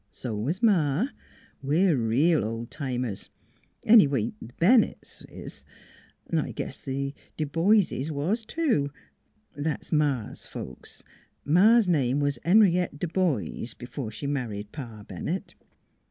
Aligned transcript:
So 0.09 0.35
was 0.35 0.63
Ma. 0.63 1.09
We're 1.61 1.95
reel 1.95 2.43
ol' 2.43 2.65
timers 2.65 3.29
any 3.85 4.07
way, 4.07 4.31
th' 4.31 4.57
Bennetts 4.57 5.23
was; 5.29 5.63
'n' 6.33 6.39
I 6.39 6.53
guess 6.53 6.79
th' 6.79 7.13
D'boises 7.37 8.09
was, 8.09 8.43
too. 8.43 8.89
That's 9.55 9.91
Ma's 9.91 10.47
folks; 10.47 11.03
Ma's 11.45 11.87
name 11.87 12.19
was 12.19 12.39
Henrietta 12.43 12.97
D'boise 12.97 13.75
b'fore 13.75 14.09
she 14.11 14.25
married 14.25 14.71
Pa 14.71 15.03
Bennett." 15.03 15.53